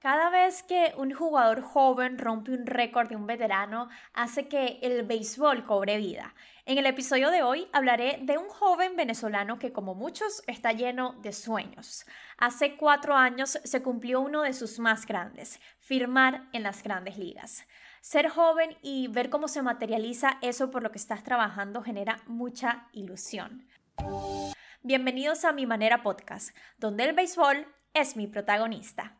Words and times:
Cada 0.00 0.30
vez 0.30 0.62
que 0.62 0.94
un 0.96 1.12
jugador 1.12 1.60
joven 1.60 2.16
rompe 2.16 2.52
un 2.52 2.64
récord 2.64 3.10
de 3.10 3.16
un 3.16 3.26
veterano, 3.26 3.90
hace 4.14 4.48
que 4.48 4.78
el 4.80 5.02
béisbol 5.02 5.66
cobre 5.66 5.98
vida. 5.98 6.34
En 6.64 6.78
el 6.78 6.86
episodio 6.86 7.30
de 7.30 7.42
hoy 7.42 7.68
hablaré 7.74 8.18
de 8.22 8.38
un 8.38 8.48
joven 8.48 8.96
venezolano 8.96 9.58
que, 9.58 9.74
como 9.74 9.94
muchos, 9.94 10.42
está 10.46 10.72
lleno 10.72 11.12
de 11.20 11.34
sueños. 11.34 12.06
Hace 12.38 12.78
cuatro 12.78 13.14
años 13.14 13.58
se 13.62 13.82
cumplió 13.82 14.22
uno 14.22 14.40
de 14.40 14.54
sus 14.54 14.78
más 14.78 15.04
grandes, 15.04 15.60
firmar 15.80 16.48
en 16.54 16.62
las 16.62 16.82
grandes 16.82 17.18
ligas. 17.18 17.68
Ser 18.00 18.30
joven 18.30 18.78
y 18.80 19.08
ver 19.08 19.28
cómo 19.28 19.48
se 19.48 19.60
materializa 19.60 20.38
eso 20.40 20.70
por 20.70 20.82
lo 20.82 20.92
que 20.92 20.98
estás 20.98 21.24
trabajando 21.24 21.82
genera 21.82 22.22
mucha 22.26 22.88
ilusión. 22.92 23.68
Bienvenidos 24.80 25.44
a 25.44 25.52
Mi 25.52 25.66
Manera 25.66 26.02
Podcast, 26.02 26.56
donde 26.78 27.04
el 27.04 27.14
béisbol 27.14 27.66
es 27.92 28.16
mi 28.16 28.26
protagonista. 28.28 29.19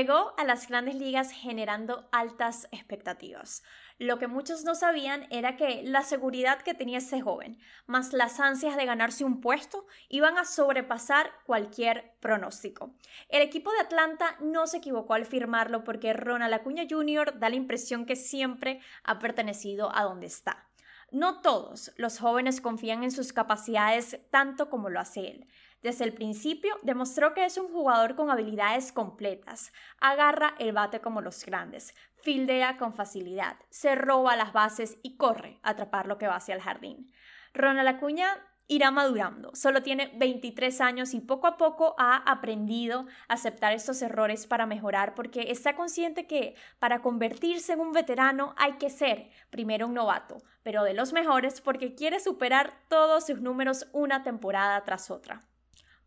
Llegó 0.00 0.32
a 0.38 0.44
las 0.44 0.66
grandes 0.66 0.94
ligas 0.94 1.30
generando 1.30 2.08
altas 2.10 2.68
expectativas. 2.72 3.62
Lo 3.98 4.18
que 4.18 4.28
muchos 4.28 4.64
no 4.64 4.74
sabían 4.74 5.26
era 5.28 5.56
que 5.56 5.82
la 5.82 6.00
seguridad 6.00 6.62
que 6.62 6.72
tenía 6.72 6.96
ese 6.96 7.20
joven, 7.20 7.58
más 7.84 8.14
las 8.14 8.40
ansias 8.40 8.78
de 8.78 8.86
ganarse 8.86 9.26
un 9.26 9.42
puesto, 9.42 9.84
iban 10.08 10.38
a 10.38 10.46
sobrepasar 10.46 11.30
cualquier 11.44 12.14
pronóstico. 12.20 12.94
El 13.28 13.42
equipo 13.42 13.70
de 13.72 13.80
Atlanta 13.80 14.38
no 14.40 14.66
se 14.66 14.78
equivocó 14.78 15.12
al 15.12 15.26
firmarlo 15.26 15.84
porque 15.84 16.14
Ronald 16.14 16.54
Acuña 16.54 16.84
Jr. 16.88 17.38
da 17.38 17.50
la 17.50 17.56
impresión 17.56 18.06
que 18.06 18.16
siempre 18.16 18.80
ha 19.04 19.18
pertenecido 19.18 19.94
a 19.94 20.04
donde 20.04 20.28
está. 20.28 20.66
No 21.12 21.42
todos 21.42 21.92
los 21.96 22.20
jóvenes 22.20 22.62
confían 22.62 23.02
en 23.02 23.10
sus 23.10 23.34
capacidades 23.34 24.18
tanto 24.30 24.70
como 24.70 24.88
lo 24.88 25.00
hace 25.00 25.28
él. 25.28 25.48
Desde 25.82 26.04
el 26.04 26.12
principio 26.12 26.76
demostró 26.82 27.32
que 27.32 27.44
es 27.44 27.56
un 27.56 27.72
jugador 27.72 28.14
con 28.14 28.30
habilidades 28.30 28.92
completas. 28.92 29.72
Agarra 30.00 30.54
el 30.58 30.72
bate 30.72 31.00
como 31.00 31.22
los 31.22 31.44
grandes, 31.44 31.94
fildea 32.16 32.76
con 32.76 32.92
facilidad, 32.92 33.56
se 33.70 33.94
roba 33.94 34.36
las 34.36 34.52
bases 34.52 34.98
y 35.02 35.16
corre 35.16 35.58
a 35.62 35.70
atrapar 35.70 36.06
lo 36.06 36.18
que 36.18 36.26
va 36.26 36.36
hacia 36.36 36.54
el 36.54 36.60
jardín. 36.60 37.10
Ronald 37.54 37.88
Acuña 37.88 38.28
irá 38.70 38.92
madurando. 38.92 39.50
Solo 39.54 39.82
tiene 39.82 40.12
23 40.14 40.80
años 40.80 41.12
y 41.12 41.20
poco 41.20 41.48
a 41.48 41.56
poco 41.56 41.96
ha 41.98 42.18
aprendido 42.18 43.06
a 43.26 43.34
aceptar 43.34 43.72
estos 43.72 44.00
errores 44.00 44.46
para 44.46 44.64
mejorar 44.64 45.16
porque 45.16 45.50
está 45.50 45.74
consciente 45.74 46.28
que 46.28 46.54
para 46.78 47.02
convertirse 47.02 47.72
en 47.72 47.80
un 47.80 47.92
veterano 47.92 48.54
hay 48.56 48.74
que 48.74 48.88
ser 48.88 49.30
primero 49.50 49.88
un 49.88 49.94
novato, 49.94 50.38
pero 50.62 50.84
de 50.84 50.94
los 50.94 51.12
mejores 51.12 51.60
porque 51.60 51.96
quiere 51.96 52.20
superar 52.20 52.74
todos 52.88 53.26
sus 53.26 53.40
números 53.40 53.88
una 53.92 54.22
temporada 54.22 54.84
tras 54.84 55.10
otra. 55.10 55.49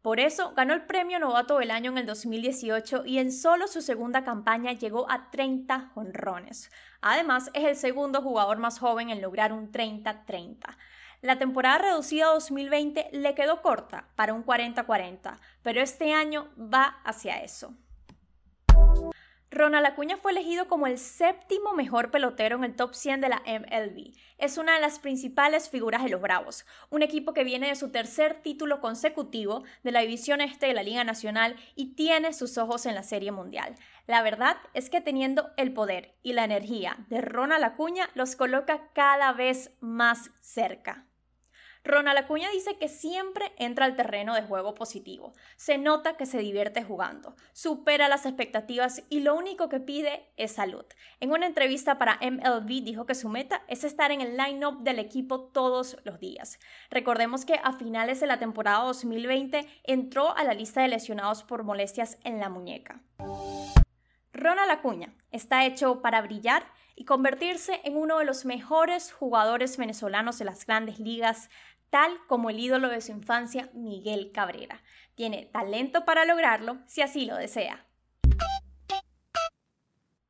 Por 0.03 0.19
eso 0.19 0.51
ganó 0.53 0.73
el 0.73 0.83
premio 0.83 1.17
Novato 1.17 1.59
del 1.59 1.71
Año 1.71 1.89
en 1.91 1.97
el 1.97 2.05
2018 2.05 3.05
y 3.05 3.19
en 3.19 3.31
solo 3.31 3.69
su 3.69 3.81
segunda 3.81 4.25
campaña 4.25 4.73
llegó 4.73 5.09
a 5.09 5.31
30 5.31 5.91
jonrones. 5.95 6.69
Además, 6.99 7.49
es 7.53 7.63
el 7.63 7.77
segundo 7.77 8.21
jugador 8.21 8.57
más 8.57 8.79
joven 8.79 9.09
en 9.09 9.21
lograr 9.21 9.53
un 9.53 9.71
30-30. 9.71 10.75
La 11.21 11.39
temporada 11.39 11.77
reducida 11.77 12.33
2020 12.33 13.11
le 13.13 13.33
quedó 13.33 13.61
corta 13.61 14.09
para 14.17 14.33
un 14.33 14.45
40-40, 14.45 15.39
pero 15.61 15.79
este 15.79 16.13
año 16.13 16.49
va 16.57 16.99
hacia 17.05 17.41
eso. 17.41 17.73
Ronald 19.53 19.85
Acuña 19.85 20.17
fue 20.17 20.31
elegido 20.31 20.67
como 20.67 20.87
el 20.87 20.97
séptimo 20.97 21.73
mejor 21.73 22.11
pelotero 22.11 22.57
en 22.57 22.63
el 22.63 22.75
top 22.75 22.93
100 22.93 23.21
de 23.21 23.29
la 23.29 23.41
MLB. 23.45 24.13
Es 24.37 24.57
una 24.57 24.75
de 24.75 24.81
las 24.81 24.99
principales 24.99 25.69
figuras 25.69 26.03
de 26.03 26.09
los 26.09 26.21
Bravos, 26.21 26.65
un 26.89 27.03
equipo 27.03 27.33
que 27.33 27.43
viene 27.43 27.67
de 27.67 27.75
su 27.75 27.91
tercer 27.91 28.41
título 28.41 28.81
consecutivo 28.81 29.63
de 29.83 29.91
la 29.91 30.01
División 30.01 30.41
Este 30.41 30.65
de 30.65 30.73
la 30.73 30.83
Liga 30.83 31.03
Nacional 31.03 31.55
y 31.75 31.93
tiene 31.95 32.33
sus 32.33 32.57
ojos 32.57 32.85
en 32.85 32.95
la 32.95 33.03
Serie 33.03 33.31
Mundial. 33.31 33.75
La 34.07 34.21
verdad 34.21 34.57
es 34.73 34.89
que 34.89 35.01
teniendo 35.01 35.51
el 35.57 35.73
poder 35.73 36.15
y 36.23 36.33
la 36.33 36.43
energía 36.43 36.97
de 37.09 37.21
Ronald 37.21 37.63
Acuña 37.63 38.09
los 38.15 38.35
coloca 38.35 38.89
cada 38.93 39.33
vez 39.33 39.77
más 39.79 40.31
cerca. 40.41 41.05
Ronald 41.85 42.17
Acuña 42.17 42.49
dice 42.49 42.77
que 42.77 42.87
siempre 42.87 43.51
entra 43.57 43.85
al 43.85 43.97
terreno 43.97 44.33
de 44.35 44.43
juego 44.43 44.73
positivo. 44.73 45.33
Se 45.57 45.77
nota 45.77 46.15
que 46.15 46.25
se 46.25 46.37
divierte 46.37 46.83
jugando, 46.83 47.35
supera 47.51 48.07
las 48.07 48.25
expectativas 48.25 49.03
y 49.09 49.19
lo 49.19 49.35
único 49.35 49.67
que 49.67 49.81
pide 49.81 50.31
es 50.37 50.53
salud. 50.53 50.85
En 51.19 51.31
una 51.31 51.45
entrevista 51.45 51.97
para 51.97 52.19
MLB 52.21 52.83
dijo 52.83 53.05
que 53.05 53.15
su 53.15 53.27
meta 53.27 53.63
es 53.67 53.83
estar 53.83 54.11
en 54.11 54.21
el 54.21 54.37
line-up 54.37 54.81
del 54.83 54.99
equipo 54.99 55.41
todos 55.41 55.97
los 56.05 56.19
días. 56.19 56.57
Recordemos 56.89 57.43
que 57.43 57.59
a 57.61 57.73
finales 57.73 58.21
de 58.21 58.27
la 58.27 58.39
temporada 58.39 58.85
2020 58.85 59.67
entró 59.83 60.35
a 60.37 60.45
la 60.45 60.53
lista 60.53 60.81
de 60.81 60.87
lesionados 60.87 61.43
por 61.43 61.63
molestias 61.63 62.17
en 62.23 62.39
la 62.39 62.47
muñeca. 62.47 63.01
Ronald 64.31 64.71
Acuña 64.71 65.13
está 65.31 65.65
hecho 65.65 66.01
para 66.01 66.21
brillar 66.21 66.65
y 66.95 67.05
convertirse 67.05 67.81
en 67.83 67.95
uno 67.97 68.19
de 68.19 68.25
los 68.25 68.45
mejores 68.45 69.11
jugadores 69.11 69.77
venezolanos 69.77 70.37
de 70.37 70.45
las 70.45 70.65
grandes 70.65 70.99
ligas, 70.99 71.49
tal 71.93 72.17
como 72.25 72.49
el 72.49 72.59
ídolo 72.59 72.89
de 72.89 73.01
su 73.01 73.11
infancia, 73.11 73.69
Miguel 73.75 74.31
Cabrera. 74.33 74.81
Tiene 75.13 75.45
talento 75.53 76.05
para 76.05 76.25
lograrlo 76.25 76.79
si 76.87 77.03
así 77.03 77.27
lo 77.27 77.35
desea. 77.35 77.85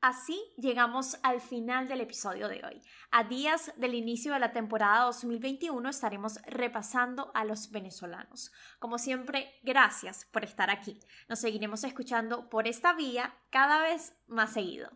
Así 0.01 0.43
llegamos 0.57 1.17
al 1.23 1.39
final 1.39 1.87
del 1.87 2.01
episodio 2.01 2.49
de 2.49 2.65
hoy. 2.65 2.81
A 3.11 3.23
días 3.23 3.71
del 3.77 3.93
inicio 3.93 4.33
de 4.33 4.39
la 4.39 4.51
temporada 4.51 5.05
2021 5.05 5.87
estaremos 5.87 6.41
repasando 6.47 7.31
a 7.33 7.45
los 7.45 7.71
venezolanos. 7.71 8.51
Como 8.79 8.97
siempre, 8.97 9.49
gracias 9.63 10.25
por 10.33 10.43
estar 10.43 10.69
aquí. 10.69 10.99
Nos 11.29 11.39
seguiremos 11.39 11.85
escuchando 11.85 12.49
por 12.49 12.67
esta 12.67 12.91
vía 12.91 13.37
cada 13.49 13.81
vez 13.83 14.17
más 14.27 14.51
seguido. 14.51 14.89